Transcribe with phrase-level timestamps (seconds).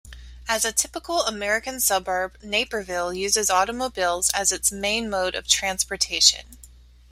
[0.47, 6.57] As a typical American suburb, Naperville' uses automobiles as its main mode of transportation.